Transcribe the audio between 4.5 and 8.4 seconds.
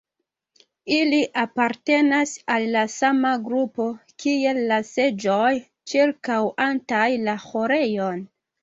la seĝoj ĉirkaŭantaj la ĥorejon.